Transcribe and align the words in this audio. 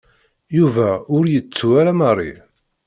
Yuba 0.57 0.89
ur 1.15 1.23
yettu 1.33 1.67
ara 1.79 1.93
Mary. 1.99 2.33